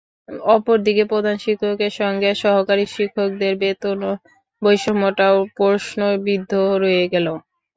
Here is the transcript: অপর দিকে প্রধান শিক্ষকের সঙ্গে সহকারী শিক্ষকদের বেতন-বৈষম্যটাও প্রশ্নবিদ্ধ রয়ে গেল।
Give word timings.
অপর 0.49 0.77
দিকে 0.85 1.03
প্রধান 1.11 1.35
শিক্ষকের 1.39 1.93
সঙ্গে 1.99 2.29
সহকারী 2.43 2.85
শিক্ষকদের 2.93 3.53
বেতন-বৈষম্যটাও 3.61 5.37
প্রশ্নবিদ্ধ 5.57 6.51
রয়ে 6.81 7.05
গেল। 7.13 7.27